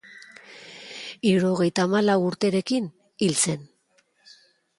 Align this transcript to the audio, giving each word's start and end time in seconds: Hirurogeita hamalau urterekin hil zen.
Hirurogeita 1.31 1.85
hamalau 1.89 2.15
urterekin 2.31 2.89
hil 3.27 3.39
zen. 3.45 3.71